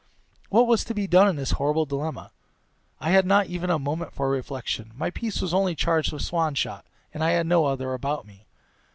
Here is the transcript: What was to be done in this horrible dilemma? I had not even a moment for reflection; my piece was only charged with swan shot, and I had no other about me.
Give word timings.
What 0.49 0.65
was 0.65 0.83
to 0.85 0.95
be 0.95 1.05
done 1.05 1.27
in 1.27 1.35
this 1.35 1.51
horrible 1.51 1.85
dilemma? 1.85 2.31
I 2.99 3.11
had 3.11 3.23
not 3.23 3.45
even 3.45 3.69
a 3.69 3.77
moment 3.77 4.13
for 4.13 4.31
reflection; 4.31 4.93
my 4.95 5.11
piece 5.11 5.41
was 5.41 5.53
only 5.53 5.75
charged 5.75 6.11
with 6.11 6.23
swan 6.23 6.55
shot, 6.55 6.87
and 7.13 7.23
I 7.23 7.33
had 7.33 7.45
no 7.45 7.65
other 7.65 7.93
about 7.93 8.25
me. 8.25 8.47